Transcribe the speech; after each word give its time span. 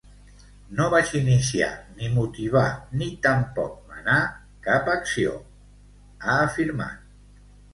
“No 0.77 0.85
vaig 0.93 1.11
iniciar, 1.19 1.67
ni 1.99 2.09
motivar, 2.15 2.63
ni 3.01 3.11
tampoc 3.27 3.77
manar 3.93 4.19
cap 4.69 4.91
acció”, 4.95 5.37
ha 6.25 6.41
afirmat. 6.49 7.47